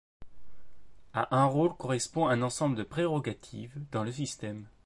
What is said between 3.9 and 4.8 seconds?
dans le système.